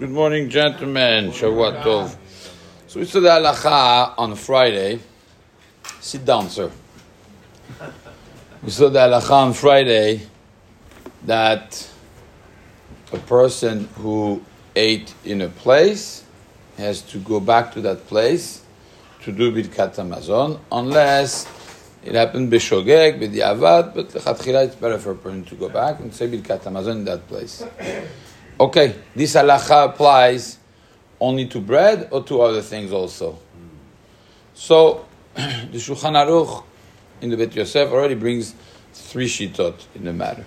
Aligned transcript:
Good 0.00 0.12
morning, 0.12 0.48
gentlemen. 0.48 1.30
Shavua 1.30 1.82
Tov. 1.82 2.16
So 2.86 3.00
we 3.00 3.04
the 3.04 3.20
halacha 3.20 4.14
on 4.16 4.34
Friday. 4.34 4.98
Sit 6.00 6.24
down, 6.24 6.48
sir. 6.48 6.70
We 8.62 8.70
the 8.70 8.88
halacha 8.88 9.30
on 9.30 9.52
Friday 9.52 10.22
that 11.24 11.86
a 13.12 13.18
person 13.18 13.90
who 13.96 14.42
ate 14.74 15.12
in 15.26 15.42
a 15.42 15.50
place 15.50 16.24
has 16.78 17.02
to 17.02 17.18
go 17.18 17.38
back 17.38 17.70
to 17.72 17.82
that 17.82 18.06
place 18.06 18.62
to 19.24 19.32
do 19.32 19.52
Birkat 19.52 19.96
Hamazon 19.96 20.60
unless 20.72 21.46
it 22.02 22.14
happened 22.14 22.50
b'shogeg, 22.50 23.20
b'diavad, 23.20 23.94
but 23.94 24.08
lechatchila 24.08 24.64
it's 24.64 24.76
better 24.76 24.98
for 24.98 25.10
a 25.10 25.16
person 25.16 25.44
to 25.44 25.54
go 25.56 25.68
back 25.68 26.00
and 26.00 26.14
say 26.14 26.26
Birkat 26.26 26.62
Hamazon 26.62 26.92
in 26.92 27.04
that 27.04 27.28
place. 27.28 27.62
Okay, 28.60 28.94
this 29.16 29.36
halacha 29.36 29.86
applies 29.86 30.58
only 31.18 31.46
to 31.46 31.60
bread 31.60 32.08
or 32.10 32.22
to 32.24 32.42
other 32.42 32.60
things 32.60 32.92
also. 32.92 33.38
So, 34.52 35.06
the 35.34 35.78
Shulchan 35.78 36.12
Aruch 36.12 36.62
in 37.22 37.30
the 37.30 37.38
Bet 37.38 37.56
Yosef 37.56 37.90
already 37.90 38.16
brings 38.16 38.54
three 38.92 39.28
shitot 39.28 39.74
in 39.94 40.04
the 40.04 40.12
matter. 40.12 40.44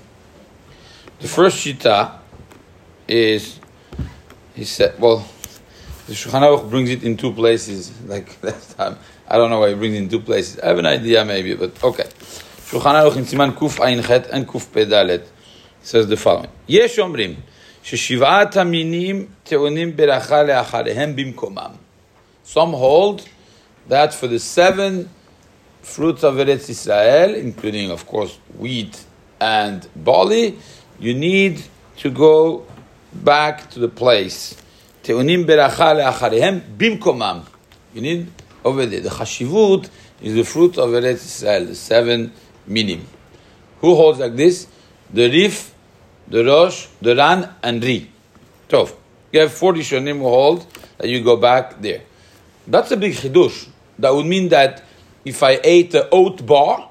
The 1.21 1.27
first 1.27 1.57
shita 1.57 2.19
is, 3.07 3.59
he 4.53 4.65
said, 4.65 4.99
well, 4.99 5.27
the 6.05 6.13
Shulchan 6.13 6.41
Aruch 6.41 6.69
brings 6.69 6.91
it 6.91 7.03
in 7.03 7.17
two 7.17 7.33
places, 7.33 7.99
like 8.05 8.43
last 8.43 8.77
time. 8.77 8.95
I 9.27 9.37
don't 9.37 9.49
know 9.49 9.61
why 9.61 9.69
he 9.69 9.75
brings 9.75 9.95
it 9.95 10.03
in 10.03 10.09
two 10.09 10.19
places. 10.19 10.59
I 10.59 10.67
have 10.67 10.77
an 10.77 10.85
idea 10.85 11.25
maybe, 11.25 11.55
but 11.55 11.83
okay. 11.83 12.03
Shulchan 12.03 12.93
Aruch 12.93 13.17
in 13.17 13.23
Siman 13.23 13.53
Kuf 13.53 13.79
Ayin 13.79 14.05
Chet 14.05 14.29
and 14.29 14.47
Kuf 14.47 14.71
Pei 14.71 14.85
Dalet 14.85 15.25
says 15.81 16.07
the 16.07 16.15
following. 16.17 16.49
Yesh 16.67 16.97
omrim, 16.97 17.37
ששבעת 17.82 18.56
המינים 18.56 19.26
טעונים 19.42 19.96
ברכה 19.96 20.42
לאחריהם 20.42 21.16
במקומם. 21.16 21.70
Some 22.54 22.72
hold 22.72 23.22
that 23.88 24.12
for 24.12 24.26
the 24.26 24.38
seven 24.38 25.08
fruits 25.82 26.22
of 26.22 26.34
Eretz 26.36 26.68
Israel, 26.68 27.34
including, 27.34 27.90
of 27.90 28.06
course, 28.06 28.38
wheat 28.58 29.04
and 29.40 29.86
barley, 29.96 30.56
you 31.00 31.14
need 31.14 31.62
to 32.02 32.10
go 32.10 32.64
back 33.24 33.70
to 33.70 33.78
the 33.78 33.88
place. 33.88 34.54
טעונים 35.02 35.46
ברכה 35.46 35.92
לאחריהם 35.92 36.60
במקומם. 36.76 37.40
You 37.94 38.00
need 38.00 38.26
over 38.64 38.86
there. 38.86 39.00
The 39.00 39.08
chashivut 39.10 39.88
is 40.22 40.34
the 40.34 40.44
fruit 40.44 40.76
of 40.78 40.90
Eretz 40.90 41.24
Israel, 41.24 41.66
the 41.66 41.74
seven 41.74 42.32
minim. 42.66 43.06
Who 43.80 43.94
holds 43.94 44.18
like 44.18 44.36
this? 44.36 44.66
The 45.12 45.30
Rif 45.30 45.71
the 46.27 46.43
Rosh, 46.43 46.87
the 47.01 47.15
Ran, 47.15 47.49
and 47.61 47.83
Ri. 47.83 48.09
Tov. 48.69 48.95
You 49.31 49.41
have 49.41 49.51
40 49.51 49.81
Shonim 49.81 50.17
who 50.17 50.23
hold 50.23 50.65
that 50.97 51.09
you 51.09 51.23
go 51.23 51.37
back 51.37 51.81
there. 51.81 52.01
That's 52.67 52.91
a 52.91 52.97
big 52.97 53.13
chidush. 53.13 53.67
That 53.99 54.13
would 54.13 54.25
mean 54.25 54.49
that 54.49 54.83
if 55.25 55.41
I 55.43 55.59
ate 55.63 55.91
the 55.91 56.09
oat 56.09 56.45
bar, 56.45 56.89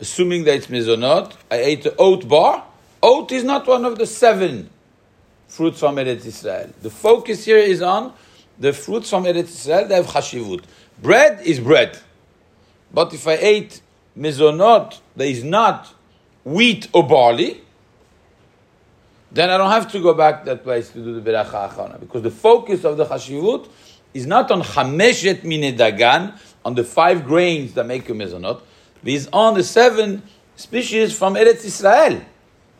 assuming 0.00 0.44
that 0.44 0.56
it's 0.56 0.66
mezonot, 0.66 1.34
I 1.50 1.56
ate 1.56 1.82
the 1.82 1.94
oat 1.96 2.28
bar, 2.28 2.64
oat 3.02 3.32
is 3.32 3.44
not 3.44 3.66
one 3.66 3.84
of 3.84 3.98
the 3.98 4.06
seven 4.06 4.70
fruits 5.48 5.80
from 5.80 5.96
Eretz 5.96 6.24
Israel. 6.24 6.70
The 6.80 6.90
focus 6.90 7.44
here 7.44 7.58
is 7.58 7.82
on 7.82 8.12
the 8.58 8.72
fruits 8.72 9.10
from 9.10 9.24
Eretz 9.24 9.44
Israel, 9.44 9.88
they 9.88 9.96
have 9.96 10.06
chashivut. 10.06 10.64
Bread 11.02 11.40
is 11.42 11.60
bread. 11.60 11.98
But 12.92 13.14
if 13.14 13.26
I 13.26 13.34
ate 13.34 13.80
mezonot 14.18 14.98
that 15.16 15.26
is 15.26 15.44
not 15.44 15.92
wheat 16.44 16.88
or 16.92 17.06
barley, 17.06 17.62
then 19.32 19.50
I 19.50 19.56
don't 19.56 19.70
have 19.70 19.90
to 19.92 20.00
go 20.00 20.14
back 20.14 20.44
that 20.44 20.64
place 20.64 20.90
to 20.90 20.98
do 20.98 21.20
the 21.20 21.30
beracha 21.30 21.70
acharona 21.70 22.00
because 22.00 22.22
the 22.22 22.30
focus 22.30 22.84
of 22.84 22.96
the 22.96 23.06
chashivut 23.06 23.68
is 24.12 24.26
not 24.26 24.50
on 24.50 24.62
chameshet 24.62 25.42
minei 25.42 25.76
dagan, 25.76 26.36
on 26.64 26.74
the 26.74 26.84
five 26.84 27.24
grains 27.24 27.74
that 27.74 27.86
make 27.86 28.08
a 28.08 28.12
mezonot, 28.12 28.60
but 29.02 29.12
is 29.12 29.28
on 29.32 29.54
the 29.54 29.62
seven 29.62 30.22
species 30.56 31.16
from 31.16 31.34
Eretz 31.34 31.64
Israel. 31.64 32.22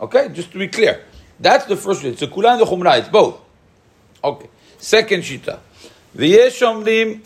Okay, 0.00 0.28
just 0.30 0.50
to 0.52 0.58
be 0.58 0.68
clear, 0.68 1.04
that's 1.38 1.66
the 1.66 1.76
first. 1.76 2.02
one. 2.02 2.12
It's 2.12 2.22
a 2.22 2.26
kula 2.26 2.52
and 2.52 2.60
the 2.60 2.64
chumrah. 2.64 2.98
It's 2.98 3.08
both. 3.08 3.40
Okay. 4.22 4.48
Second 4.76 5.22
shita, 5.22 5.58
v'yesh 6.16 6.62
omrim 6.62 7.24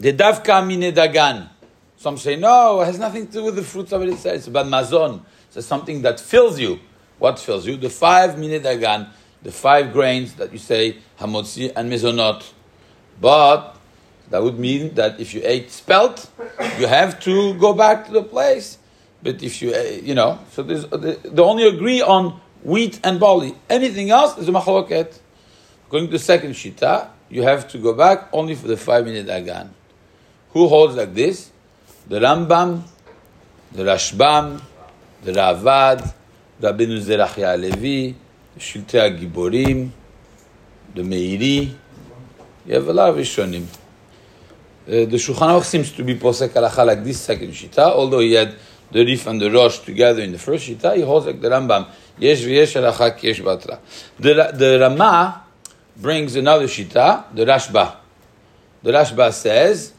the 0.00 0.12
davka 0.12 0.64
minei 0.66 0.92
dagan. 0.92 1.48
Some 1.96 2.16
say 2.16 2.36
no, 2.36 2.80
it 2.80 2.86
has 2.86 2.98
nothing 2.98 3.26
to 3.26 3.32
do 3.32 3.44
with 3.44 3.56
the 3.56 3.62
fruits 3.62 3.92
of 3.92 4.00
Eretz 4.00 4.14
Israel. 4.14 4.34
It's 4.36 4.46
about 4.46 4.66
mazon. 4.66 5.20
It's 5.54 5.66
something 5.66 6.00
that 6.00 6.18
fills 6.18 6.58
you. 6.58 6.80
What 7.22 7.38
fills 7.38 7.68
you? 7.68 7.76
The 7.76 7.88
five 7.88 8.30
minei 8.30 8.60
dagan, 8.60 9.08
the 9.44 9.52
five 9.52 9.92
grains 9.92 10.34
that 10.34 10.52
you 10.52 10.58
say 10.58 10.96
hamotzi 11.20 11.72
and 11.76 11.88
mezonot. 11.88 12.50
But 13.20 13.76
that 14.30 14.42
would 14.42 14.58
mean 14.58 14.94
that 14.94 15.20
if 15.20 15.32
you 15.32 15.40
ate 15.44 15.70
spelt, 15.70 16.28
you 16.80 16.88
have 16.88 17.20
to 17.20 17.54
go 17.60 17.74
back 17.74 18.06
to 18.06 18.12
the 18.12 18.24
place. 18.24 18.76
But 19.22 19.40
if 19.40 19.62
you, 19.62 19.72
eh, 19.72 20.00
you 20.02 20.16
know, 20.16 20.40
so 20.50 20.64
there's, 20.64 20.84
they 20.86 21.40
only 21.40 21.68
agree 21.68 22.02
on 22.02 22.40
wheat 22.64 22.98
and 23.04 23.20
barley. 23.20 23.54
Anything 23.70 24.10
else 24.10 24.36
is 24.36 24.48
a 24.48 24.50
machloket. 24.50 25.16
Going 25.90 26.06
to 26.06 26.10
the 26.10 26.18
second 26.18 26.54
shita, 26.54 27.08
you 27.30 27.44
have 27.44 27.68
to 27.68 27.78
go 27.78 27.94
back 27.94 28.30
only 28.32 28.56
for 28.56 28.66
the 28.66 28.76
five 28.76 29.04
minei 29.04 29.24
dagan. 29.24 29.68
Who 30.54 30.66
holds 30.66 30.96
like 30.96 31.14
this? 31.14 31.52
The 32.08 32.18
Rambam, 32.18 32.82
the 33.70 33.84
Rashbam, 33.84 34.60
the 35.22 35.30
Ravad, 35.30 36.14
Rabbeinu 36.62 37.00
Zerachia 37.00 37.56
HaLevi, 37.56 38.14
Shiltei 38.56 39.18
HaGiborim, 39.18 39.90
the 40.94 41.02
Meiri. 41.02 41.74
You 42.64 42.76
a 42.76 42.92
lot 42.92 43.10
of 43.10 43.16
Rishonim. 43.16 43.66
The 44.86 45.06
Shulchan 45.06 45.58
Aruch 45.58 45.64
seems 45.64 45.90
to 45.90 46.04
be 46.04 46.14
posek 46.14 46.50
halacha 46.50 46.86
like 46.86 47.02
this 47.02 47.20
second 47.20 47.48
shita, 47.48 47.78
although 47.78 48.20
he 48.20 48.34
had 48.34 48.54
the 48.92 49.04
Rif 49.04 49.26
and 49.26 49.40
the 49.40 49.50
Rosh 49.50 49.80
together 49.80 50.22
in 50.22 50.30
the 50.30 50.38
first 50.38 50.68
shita, 50.68 50.94
he 50.94 51.02
holds 51.02 51.26
like 51.26 51.40
the 51.40 51.48
Rambam. 51.48 51.88
Yesh 52.16 52.42
v'yesh 52.42 52.80
halacha 52.80 53.20
yesh 53.20 53.40
batra. 53.40 53.80
The, 54.20 54.78
Rama 54.80 55.42
brings 55.96 56.36
another 56.36 56.68
shita, 56.68 57.34
the 57.34 57.44
Rashba. 57.44 57.96
The 58.84 58.92
Rashba 58.92 59.32
says, 59.32 59.94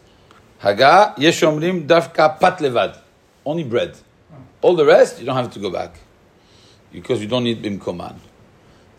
Haga 0.59 1.15
yesh 1.17 1.41
omrim 1.41 1.85
davka 1.85 2.39
pat 2.39 3.01
only 3.45 3.65
bread. 3.65 3.97
All 4.61 4.77
the 4.77 4.85
rest, 4.85 5.19
you 5.19 5.25
don't 5.25 5.35
have 5.35 5.51
to 5.51 5.59
go 5.59 5.69
back 5.69 5.97
because 6.93 7.21
you 7.21 7.27
don't 7.27 7.43
need 7.43 7.61
bimkoman. 7.61 8.15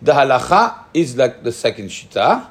The 0.02 0.12
halacha 0.12 0.84
is 0.92 1.16
like 1.16 1.42
the 1.42 1.52
second 1.52 1.86
shita, 1.86 2.46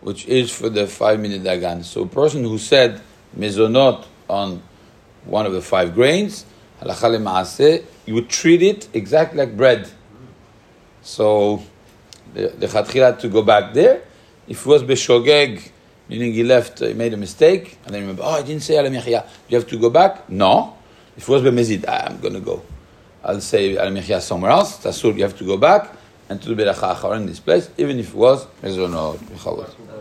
which 0.00 0.26
is 0.26 0.50
for 0.50 0.68
the 0.68 0.86
five 0.88 1.20
minei 1.20 1.40
dagan. 1.40 1.84
So 1.84 2.02
a 2.02 2.06
person 2.06 2.42
who 2.42 2.58
said 2.58 3.00
mezonot 3.38 4.06
on 4.28 4.62
one 5.24 5.46
of 5.46 5.52
the 5.52 5.62
five 5.62 5.94
grains, 5.94 6.46
halacha 6.80 7.16
lemaase, 7.16 7.84
you 8.06 8.14
would 8.14 8.28
treat 8.28 8.62
it 8.62 8.88
exactly 8.92 9.38
like 9.38 9.56
bread. 9.56 9.88
So 11.02 11.62
the, 12.34 12.48
the 12.48 12.66
chatchila 12.66 13.18
to 13.20 13.28
go 13.28 13.42
back 13.42 13.74
there. 13.74 14.02
If 14.48 14.60
it 14.60 14.66
was 14.66 14.82
beshogeg, 14.82 15.70
meaning 16.08 16.32
he 16.32 16.42
left, 16.42 16.80
he 16.80 16.92
made 16.94 17.14
a 17.14 17.16
mistake, 17.16 17.78
and 17.84 17.94
then 17.94 18.00
remember, 18.02 18.22
oh, 18.24 18.30
I 18.30 18.42
didn't 18.42 18.62
say 18.62 18.76
alam 18.78 18.94
You 18.94 19.56
have 19.56 19.68
to 19.68 19.78
go 19.78 19.90
back? 19.90 20.28
No. 20.28 20.76
If 21.16 21.28
it 21.28 21.28
was 21.28 21.42
bemezid, 21.42 21.84
ah, 21.86 22.06
I'm 22.06 22.18
going 22.18 22.34
to 22.34 22.40
go. 22.40 22.62
I'll 23.22 23.40
say 23.40 23.76
al 23.76 23.90
mechia 23.90 24.20
somewhere 24.20 24.50
else. 24.50 24.78
Tasur, 24.78 25.16
you 25.16 25.22
have 25.22 25.36
to 25.38 25.44
go 25.44 25.56
back 25.56 25.92
and 26.28 26.40
to 26.40 26.54
the 26.54 26.62
beracha 26.62 27.16
in 27.16 27.26
this 27.26 27.40
place, 27.40 27.70
even 27.76 27.98
if 27.98 28.10
it 28.10 28.14
was 28.14 28.46
mezonot. 28.62 29.18